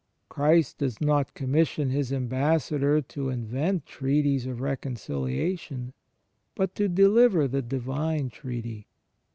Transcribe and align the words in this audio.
Christ 0.29 0.79
does 0.79 0.99
not 0.99 1.35
commission 1.35 1.91
his 1.91 2.11
ambassador 2.11 3.03
to 3.03 3.29
invent 3.29 3.85
treaties 3.85 4.47
of 4.47 4.59
reconciliation, 4.59 5.93
but 6.55 6.73
to 6.73 6.89
deliver 6.89 7.47
the 7.47 7.61
Divine 7.61 8.29
treaty. 8.31 8.87